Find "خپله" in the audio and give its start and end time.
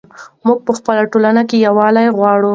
0.77-1.01